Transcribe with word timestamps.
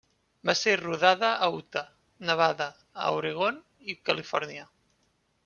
Va 0.49 0.53
ser 0.61 0.71
rodada 0.79 1.29
a 1.47 1.49
Utah, 1.57 1.83
Nevada, 2.31 2.67
a 3.05 3.13
Oregon 3.19 3.61
i 3.95 3.99
Califòrnia. 4.11 4.67